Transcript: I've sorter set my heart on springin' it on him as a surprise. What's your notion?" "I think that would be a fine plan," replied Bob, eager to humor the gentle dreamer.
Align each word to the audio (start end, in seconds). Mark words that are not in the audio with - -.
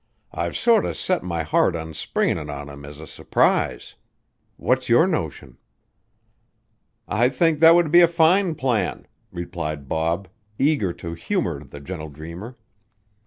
I've 0.31 0.57
sorter 0.57 0.95
set 0.95 1.21
my 1.21 1.43
heart 1.43 1.75
on 1.75 1.93
springin' 1.93 2.39
it 2.39 2.49
on 2.49 2.69
him 2.69 2.85
as 2.85 2.99
a 2.99 3.05
surprise. 3.05 3.93
What's 4.57 4.89
your 4.89 5.05
notion?" 5.05 5.59
"I 7.07 7.29
think 7.29 7.59
that 7.59 7.75
would 7.75 7.91
be 7.91 8.01
a 8.01 8.07
fine 8.07 8.55
plan," 8.55 9.05
replied 9.31 9.87
Bob, 9.87 10.27
eager 10.57 10.91
to 10.93 11.13
humor 11.13 11.63
the 11.63 11.79
gentle 11.79 12.09
dreamer. 12.09 12.57